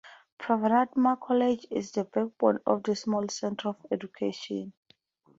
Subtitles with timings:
[0.39, 4.73] Pavanatma College is the backbone of this small centre of education.